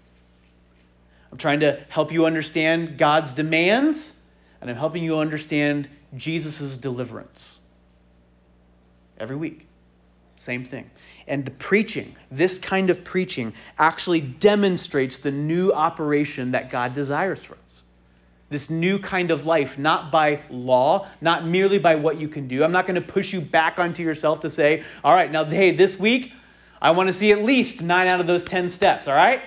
[1.32, 4.12] I'm trying to help you understand God's demands,
[4.60, 7.60] and I'm helping you understand Jesus' deliverance
[9.18, 9.66] every week.
[10.36, 10.90] Same thing.
[11.28, 17.44] And the preaching, this kind of preaching, actually demonstrates the new operation that God desires
[17.44, 17.82] for us.
[18.48, 22.64] This new kind of life, not by law, not merely by what you can do.
[22.64, 25.70] I'm not going to push you back onto yourself to say, all right, now, hey,
[25.70, 26.32] this week,
[26.80, 29.42] I want to see at least nine out of those 10 steps, all right?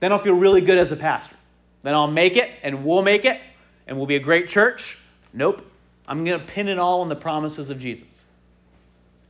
[0.00, 1.36] Then I'll feel really good as a pastor.
[1.82, 3.40] Then I'll make it, and we'll make it,
[3.86, 4.98] and we'll be a great church.
[5.32, 5.64] Nope.
[6.08, 8.24] I'm going to pin it all on the promises of Jesus.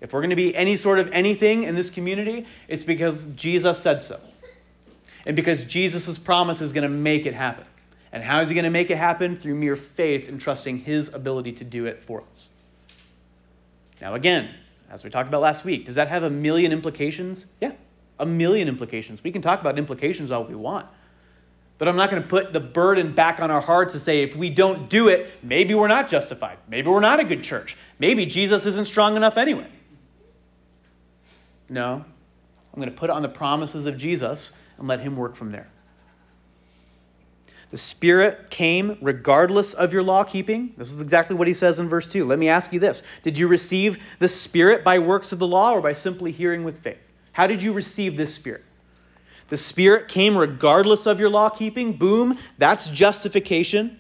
[0.01, 3.79] If we're going to be any sort of anything in this community, it's because Jesus
[3.79, 4.21] said so.
[5.25, 7.65] And because Jesus' promise is going to make it happen.
[8.13, 9.39] And how is he going to make it happen?
[9.39, 12.49] Through mere faith and trusting his ability to do it for us.
[14.01, 14.55] Now, again,
[14.91, 17.47] as we talked about last week, does that have a million implications?
[17.61, 17.73] Yeah,
[18.19, 19.23] a million implications.
[19.23, 20.87] We can talk about implications all we want.
[21.79, 24.35] But I'm not going to put the burden back on our hearts to say if
[24.35, 26.59] we don't do it, maybe we're not justified.
[26.69, 27.77] Maybe we're not a good church.
[27.99, 29.69] Maybe Jesus isn't strong enough anyway.
[31.69, 32.05] No.
[32.73, 35.53] I'm going to put it on the promises of Jesus and let him work from
[35.53, 35.69] there.
[37.71, 40.73] The Spirit came regardless of your law keeping.
[40.77, 42.25] This is exactly what he says in verse 2.
[42.25, 45.73] Let me ask you this Did you receive the Spirit by works of the law
[45.73, 46.99] or by simply hearing with faith?
[47.33, 48.63] How did you receive this Spirit?
[49.49, 51.95] The Spirit came regardless of your law keeping.
[51.95, 53.99] Boom, that's justification.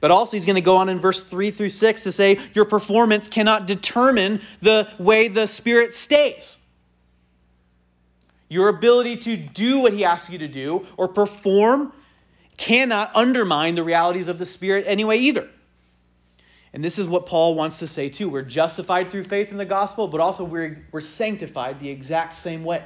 [0.00, 2.64] But also, he's going to go on in verse 3 through 6 to say your
[2.64, 6.58] performance cannot determine the way the Spirit stays.
[8.48, 11.92] Your ability to do what he asks you to do or perform
[12.56, 15.48] cannot undermine the realities of the Spirit anyway, either.
[16.72, 18.28] And this is what Paul wants to say too.
[18.28, 22.64] We're justified through faith in the gospel, but also we're, we're sanctified the exact same
[22.64, 22.82] way.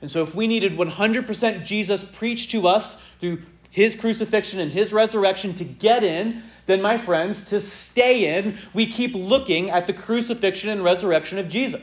[0.00, 4.92] And so, if we needed 100% Jesus preached to us through his crucifixion and his
[4.92, 9.92] resurrection to get in, then, my friends, to stay in, we keep looking at the
[9.92, 11.82] crucifixion and resurrection of Jesus.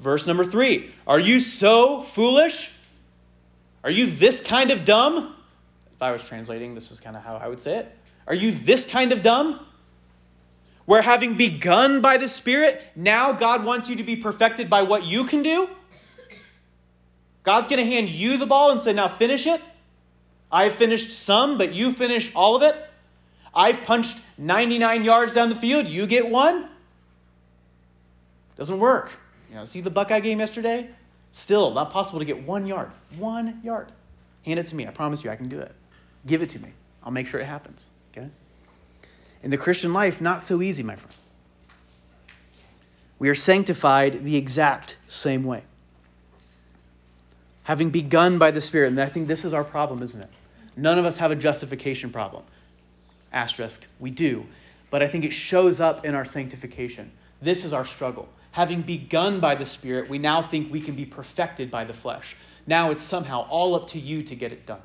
[0.00, 2.70] Verse number three Are you so foolish?
[3.86, 5.32] Are you this kind of dumb?
[5.94, 7.96] If I was translating, this is kind of how I would say it.
[8.26, 9.64] Are you this kind of dumb?
[10.86, 15.04] Where having begun by the Spirit, now God wants you to be perfected by what
[15.04, 15.68] you can do?
[17.44, 19.62] God's going to hand you the ball and say, now finish it.
[20.50, 22.76] I've finished some, but you finish all of it.
[23.54, 25.86] I've punched 99 yards down the field.
[25.86, 26.68] You get one.
[28.56, 29.12] Doesn't work.
[29.48, 30.90] You know, see the Buckeye game yesterday?
[31.36, 32.90] Still not possible to get one yard.
[33.18, 33.92] One yard.
[34.44, 34.86] Hand it to me.
[34.86, 35.74] I promise you I can do it.
[36.26, 36.70] Give it to me.
[37.02, 37.86] I'll make sure it happens.
[38.12, 38.28] Okay?
[39.42, 41.14] In the Christian life, not so easy, my friend.
[43.18, 45.62] We are sanctified the exact same way
[47.66, 48.88] having begun by the Spirit.
[48.88, 50.30] And I think this is our problem, isn't it?
[50.76, 52.44] None of us have a justification problem.
[53.32, 54.46] Asterisk, we do.
[54.88, 57.10] But I think it shows up in our sanctification.
[57.42, 58.28] This is our struggle.
[58.56, 62.34] Having begun by the Spirit, we now think we can be perfected by the flesh.
[62.66, 64.80] Now it's somehow all up to you to get it done.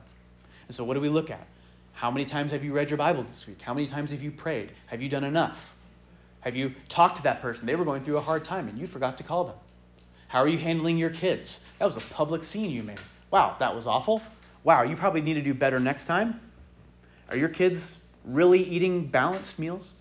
[0.67, 1.47] And so, what do we look at?
[1.93, 3.61] How many times have you read your Bible this week?
[3.61, 4.73] How many times have you prayed?
[4.87, 5.73] Have you done enough?
[6.41, 7.65] Have you talked to that person?
[7.65, 9.55] They were going through a hard time and you forgot to call them.
[10.27, 11.61] How are you handling your kids?
[11.79, 12.99] That was a public scene you made.
[13.31, 14.21] Wow, that was awful.
[14.65, 16.41] Wow, you probably need to do better next time.
[17.29, 19.93] Are your kids really eating balanced meals?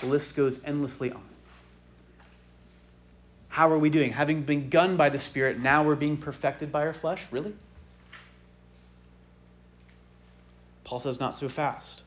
[0.00, 1.22] The list goes endlessly on.
[3.54, 4.10] How are we doing?
[4.10, 7.24] Having been begun by the Spirit, now we're being perfected by our flesh?
[7.30, 7.54] Really?
[10.82, 12.02] Paul says, not so fast.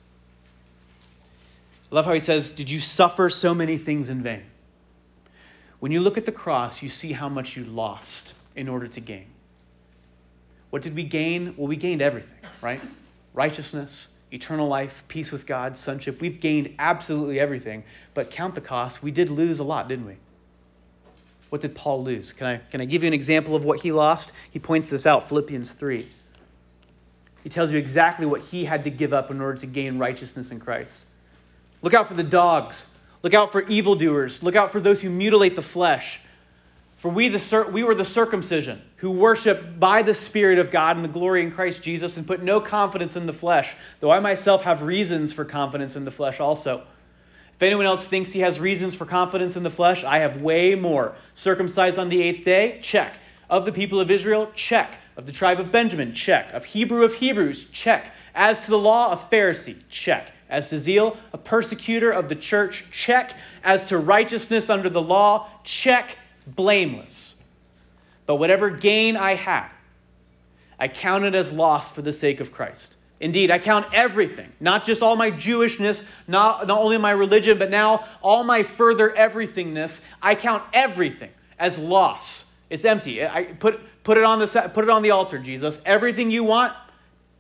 [1.89, 4.43] I love how he says, Did you suffer so many things in vain?
[5.79, 8.99] When you look at the cross, you see how much you lost in order to
[8.99, 9.27] gain.
[10.69, 11.53] What did we gain?
[11.55, 12.81] Well, we gained everything, right?
[13.33, 16.19] Righteousness, eternal life, peace with God, sonship.
[16.19, 19.01] We've gained absolutely everything, but count the cost.
[19.01, 20.17] We did lose a lot, didn't we?
[21.49, 22.33] What did Paul lose?
[22.33, 24.33] Can I, can I give you an example of what he lost?
[24.51, 26.07] He points this out, Philippians 3.
[27.43, 30.51] He tells you exactly what he had to give up in order to gain righteousness
[30.51, 30.99] in Christ.
[31.81, 32.86] Look out for the dogs
[33.23, 34.43] Look out for evildoers.
[34.43, 36.19] Look out for those who mutilate the flesh.
[36.97, 41.05] For we, the, we were the circumcision who worship by the Spirit of God and
[41.05, 44.63] the glory in Christ Jesus and put no confidence in the flesh, though I myself
[44.63, 46.83] have reasons for confidence in the flesh also.
[47.57, 50.75] If anyone else thinks he has reasons for confidence in the flesh, I have way
[50.75, 51.15] more.
[51.33, 52.77] Circumcised on the eighth day?
[52.83, 53.15] Check.
[53.49, 54.51] Of the people of Israel?
[54.53, 54.95] Check.
[55.15, 56.13] Of the tribe of Benjamin?
[56.13, 56.53] Check.
[56.53, 57.65] Of Hebrew of Hebrews?
[57.71, 58.11] Check.
[58.35, 59.75] As to the law, a Pharisee?
[59.89, 60.31] Check.
[60.51, 63.33] As to zeal, a persecutor of the church, check.
[63.63, 66.15] As to righteousness under the law, check.
[66.45, 67.33] Blameless.
[68.27, 69.69] But whatever gain I had,
[70.79, 72.96] I counted as loss for the sake of Christ.
[73.19, 77.71] Indeed, I count everything, not just all my Jewishness, not, not only my religion, but
[77.71, 80.01] now all my further everythingness.
[80.21, 82.46] I count everything as loss.
[82.69, 83.25] It's empty.
[83.25, 85.79] I put, put, it on the, put it on the altar, Jesus.
[85.85, 86.73] Everything you want,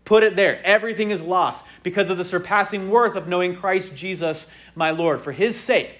[0.07, 0.61] Put it there.
[0.63, 5.19] Everything is lost because of the surpassing worth of knowing Christ Jesus, my Lord.
[5.19, 5.99] For his sake,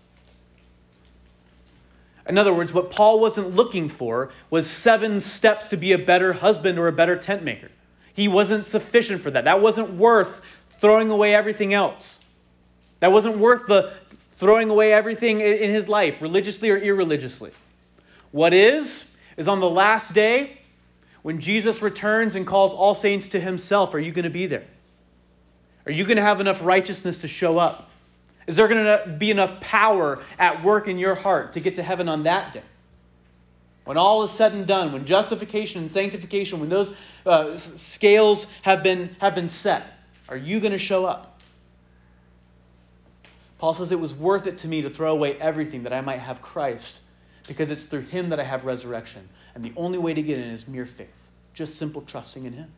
[2.27, 6.33] In other words, what Paul wasn't looking for was seven steps to be a better
[6.33, 7.69] husband or a better tent maker.
[8.13, 9.45] He wasn't sufficient for that.
[9.45, 10.41] That wasn't worth
[10.79, 12.19] throwing away everything else.
[12.99, 13.93] That wasn't worth the
[14.35, 17.51] throwing away everything in his life, religiously or irreligiously.
[18.31, 19.05] What is,
[19.37, 20.57] is on the last day,
[21.21, 24.65] when Jesus returns and calls all saints to himself, are you going to be there?
[25.85, 27.90] Are you going to have enough righteousness to show up?
[28.47, 31.83] Is there going to be enough power at work in your heart to get to
[31.83, 32.63] heaven on that day?
[33.83, 36.93] When all is said and done, when justification and sanctification, when those
[37.25, 39.93] uh, scales have been, have been set,
[40.29, 41.39] are you going to show up?
[43.57, 46.19] Paul says, It was worth it to me to throw away everything that I might
[46.19, 47.01] have Christ,
[47.47, 49.27] because it's through him that I have resurrection.
[49.55, 51.09] And the only way to get in is mere faith,
[51.53, 52.71] just simple trusting in him.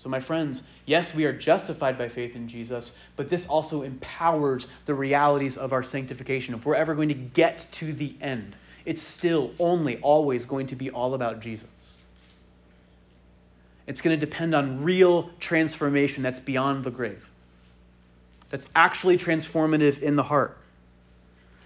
[0.00, 4.66] So, my friends, yes, we are justified by faith in Jesus, but this also empowers
[4.86, 6.54] the realities of our sanctification.
[6.54, 10.74] If we're ever going to get to the end, it's still only always going to
[10.74, 11.98] be all about Jesus.
[13.86, 17.22] It's going to depend on real transformation that's beyond the grave
[18.48, 20.56] that's actually transformative in the heart.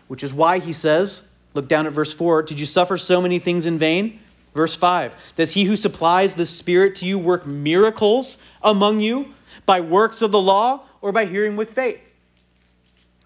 [0.09, 1.22] Which is why he says,
[1.55, 4.18] look down at verse 4 Did you suffer so many things in vain?
[4.55, 9.34] Verse 5 Does he who supplies the Spirit to you work miracles among you
[9.66, 12.00] by works of the law or by hearing with faith?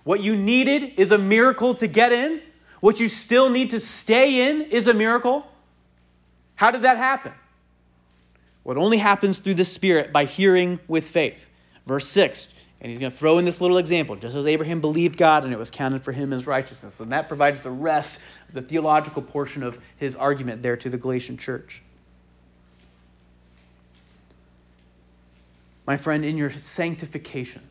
[0.05, 2.41] What you needed is a miracle to get in.
[2.81, 5.47] What you still need to stay in is a miracle.
[6.55, 7.33] How did that happen?
[8.63, 11.39] What well, only happens through the Spirit by hearing with faith.
[11.87, 12.49] Verse 6
[12.81, 15.53] and he's going to throw in this little example, just as Abraham believed God and
[15.53, 17.01] it was counted for him as righteousness.
[17.01, 18.21] And that provides the rest
[18.53, 21.83] the theological portion of his argument there to the Galatian church.
[25.87, 27.63] My friend, in your sanctification,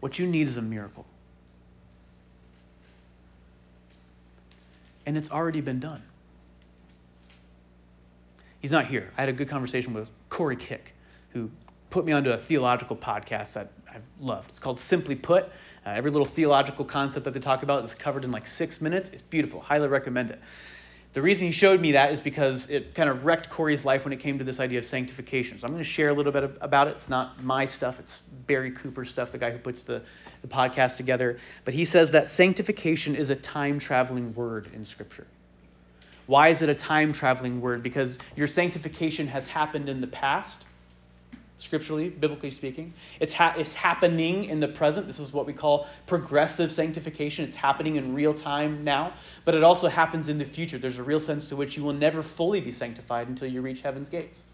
[0.00, 1.04] what you need is a miracle.
[5.04, 6.02] And it's already been done.
[8.60, 9.10] He's not here.
[9.18, 10.94] I had a good conversation with Corey Kick,
[11.30, 11.50] who
[11.94, 14.50] put me onto a theological podcast that I've loved.
[14.50, 15.44] It's called Simply Put.
[15.44, 19.10] Uh, every little theological concept that they talk about is covered in like six minutes.
[19.10, 19.60] It's beautiful.
[19.60, 20.40] Highly recommend it.
[21.12, 24.12] The reason he showed me that is because it kind of wrecked Corey's life when
[24.12, 25.60] it came to this idea of sanctification.
[25.60, 26.96] So I'm going to share a little bit about it.
[26.96, 30.02] It's not my stuff, it's Barry Cooper stuff, the guy who puts the,
[30.42, 31.38] the podcast together.
[31.64, 35.28] But he says that sanctification is a time traveling word in Scripture.
[36.26, 37.84] Why is it a time traveling word?
[37.84, 40.64] Because your sanctification has happened in the past
[41.58, 42.92] scripturally, biblically speaking.
[43.20, 45.06] It's, ha- it's happening in the present.
[45.06, 47.46] This is what we call progressive sanctification.
[47.46, 50.78] It's happening in real time now, but it also happens in the future.
[50.78, 53.82] There's a real sense to which you will never fully be sanctified until you reach
[53.82, 54.44] heaven's gates.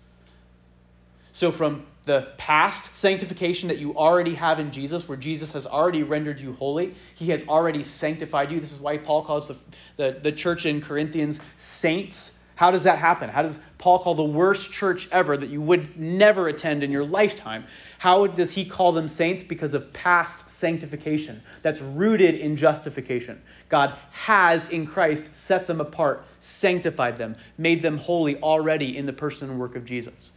[1.32, 6.02] So, from the past sanctification that you already have in Jesus, where Jesus has already
[6.02, 8.58] rendered you holy, he has already sanctified you.
[8.58, 9.56] This is why Paul calls the,
[9.96, 13.30] the, the church in Corinthians saints how does that happen?
[13.30, 17.06] How does Paul call the worst church ever that you would never attend in your
[17.06, 17.64] lifetime?
[17.96, 19.42] How does he call them saints?
[19.42, 23.40] Because of past sanctification that's rooted in justification.
[23.70, 29.12] God has in Christ set them apart, sanctified them, made them holy already in the
[29.14, 30.32] person and work of Jesus.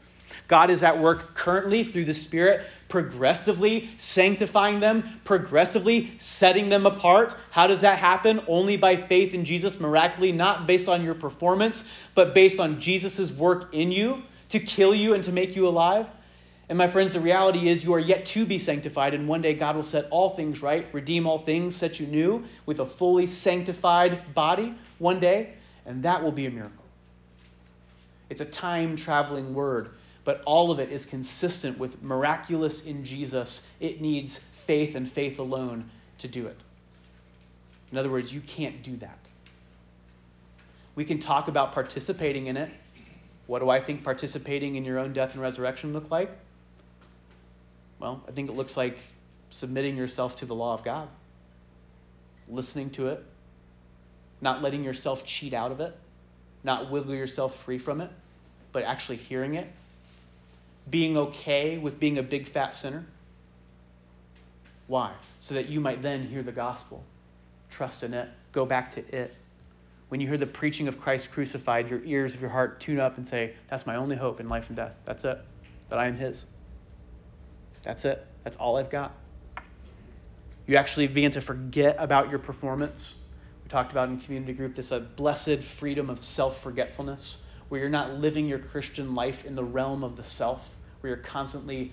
[0.47, 7.35] God is at work currently through the Spirit, progressively sanctifying them, progressively setting them apart.
[7.49, 8.41] How does that happen?
[8.47, 11.83] Only by faith in Jesus, miraculously, not based on your performance,
[12.15, 16.07] but based on Jesus' work in you to kill you and to make you alive.
[16.69, 19.53] And my friends, the reality is you are yet to be sanctified, and one day
[19.53, 23.27] God will set all things right, redeem all things, set you new with a fully
[23.27, 25.53] sanctified body one day,
[25.85, 26.85] and that will be a miracle.
[28.29, 29.89] It's a time traveling word
[30.25, 33.67] but all of it is consistent with miraculous in Jesus.
[33.79, 36.57] It needs faith and faith alone to do it.
[37.91, 39.17] In other words, you can't do that.
[40.95, 42.71] We can talk about participating in it.
[43.47, 46.31] What do I think participating in your own death and resurrection look like?
[47.99, 48.97] Well, I think it looks like
[49.49, 51.09] submitting yourself to the law of God,
[52.47, 53.23] listening to it,
[54.39, 55.95] not letting yourself cheat out of it,
[56.63, 58.09] not wiggle yourself free from it,
[58.71, 59.67] but actually hearing it
[60.89, 63.05] being okay with being a big fat sinner?
[64.87, 65.13] Why?
[65.39, 67.03] So that you might then hear the gospel,
[67.69, 69.35] trust in it, go back to it.
[70.09, 73.17] When you hear the preaching of Christ crucified, your ears of your heart tune up
[73.17, 74.93] and say, That's my only hope in life and death.
[75.05, 75.39] That's it.
[75.89, 76.45] That I am His.
[77.81, 78.25] That's it.
[78.43, 79.13] That's all I've got.
[80.67, 83.15] You actually begin to forget about your performance.
[83.63, 87.37] We talked about in community group this a blessed freedom of self forgetfulness
[87.73, 90.69] where you're not living your Christian life in the realm of the self,
[91.01, 91.91] where you're constantly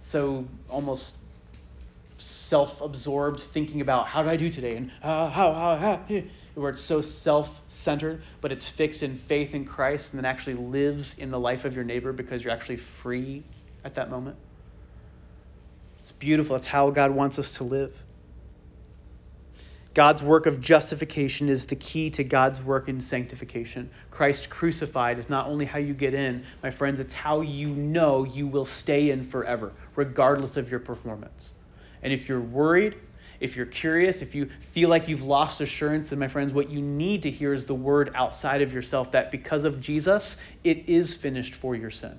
[0.00, 1.16] so almost
[2.16, 6.22] self absorbed thinking about how did I do today and uh, how, how, how,
[6.54, 10.54] where it's so self centered, but it's fixed in faith in Christ and then actually
[10.54, 13.42] lives in the life of your neighbor because you're actually free
[13.84, 14.36] at that moment.
[15.98, 16.54] It's beautiful.
[16.54, 17.92] It's how God wants us to live.
[19.96, 23.88] God's work of justification is the key to God's work in sanctification.
[24.10, 28.24] Christ crucified is not only how you get in, my friends, it's how you know
[28.24, 31.54] you will stay in forever, regardless of your performance.
[32.02, 32.96] And if you're worried,
[33.40, 36.82] if you're curious, if you feel like you've lost assurance, then my friends, what you
[36.82, 41.14] need to hear is the word outside of yourself that because of Jesus, it is
[41.14, 42.18] finished for your sin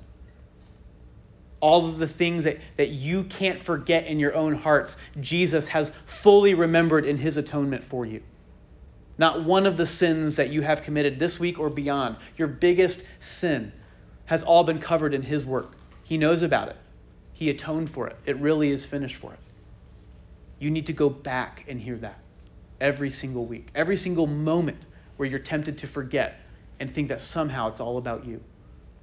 [1.60, 5.92] all of the things that, that you can't forget in your own hearts, Jesus has
[6.06, 8.22] fully remembered in his atonement for you.
[9.18, 13.04] Not one of the sins that you have committed this week or beyond, your biggest
[13.20, 13.72] sin,
[14.26, 15.76] has all been covered in his work.
[16.04, 16.78] He knows about it,
[17.34, 18.16] he atoned for it.
[18.26, 19.40] It really is finished for it.
[20.60, 22.20] You need to go back and hear that
[22.80, 24.78] every single week, every single moment
[25.18, 26.40] where you're tempted to forget
[26.80, 28.42] and think that somehow it's all about you.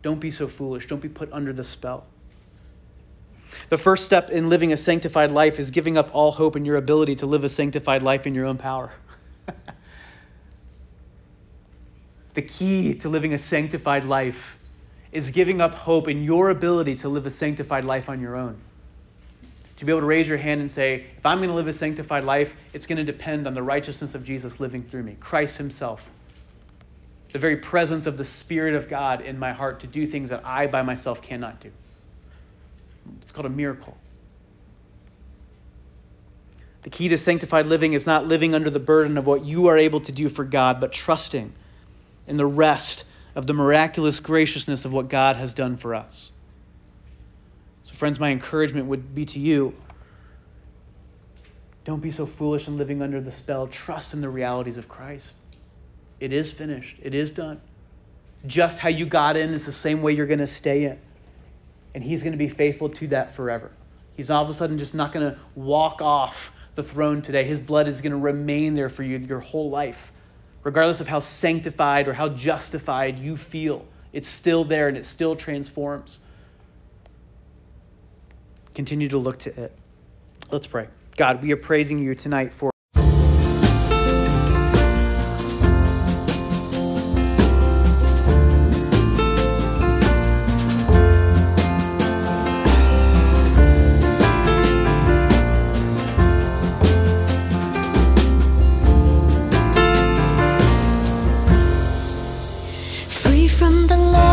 [0.02, 0.86] Don't be so foolish.
[0.86, 2.06] Don't be put under the spell.
[3.70, 6.76] The first step in living a sanctified life is giving up all hope in your
[6.76, 8.92] ability to live a sanctified life in your own power.
[12.34, 14.56] the key to living a sanctified life
[15.12, 18.60] is giving up hope in your ability to live a sanctified life on your own.
[19.76, 21.72] To be able to raise your hand and say, if I'm going to live a
[21.72, 25.56] sanctified life, it's going to depend on the righteousness of Jesus living through me, Christ
[25.56, 26.02] Himself.
[27.32, 30.44] The very presence of the Spirit of God in my heart to do things that
[30.44, 31.70] I by myself cannot do.
[33.22, 33.96] It's called a miracle.
[36.82, 39.78] The key to sanctified living is not living under the burden of what you are
[39.78, 41.52] able to do for God, but trusting
[42.26, 46.30] in the rest of the miraculous graciousness of what God has done for us.
[47.84, 49.74] So, friends, my encouragement would be to you
[51.84, 53.66] don't be so foolish in living under the spell.
[53.66, 55.32] Trust in the realities of Christ.
[56.18, 57.60] It is finished, it is done.
[58.46, 60.98] Just how you got in is the same way you're going to stay in
[61.94, 63.70] and he's going to be faithful to that forever.
[64.16, 67.44] He's all of a sudden just not going to walk off the throne today.
[67.44, 70.12] His blood is going to remain there for you your whole life.
[70.62, 75.36] Regardless of how sanctified or how justified you feel, it's still there and it still
[75.36, 76.20] transforms.
[78.74, 79.76] Continue to look to it.
[80.50, 80.88] Let's pray.
[81.16, 82.73] God, we are praising you tonight for.
[103.46, 104.23] Come the he